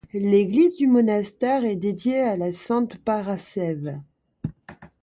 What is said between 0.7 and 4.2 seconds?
du monastère est dédiée à la Sainte Parascève.